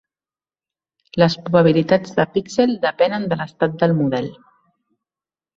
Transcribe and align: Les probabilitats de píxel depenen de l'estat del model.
Les 1.23 1.35
probabilitats 1.49 2.17
de 2.21 2.25
píxel 2.37 2.75
depenen 2.89 3.31
de 3.35 3.39
l'estat 3.43 3.77
del 3.85 3.95
model. 4.03 4.35